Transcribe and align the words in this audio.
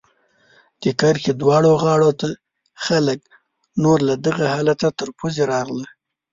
د 0.81 0.83
کرښې 0.99 1.33
دواړو 1.41 1.71
غاړو 1.83 2.11
ته 2.19 2.27
خلک 2.85 3.19
نور 3.83 3.97
له 4.09 4.15
دغه 4.25 4.45
حالته 4.53 4.87
تر 4.99 5.09
پوزې 5.17 5.43
راغله. 5.53 5.87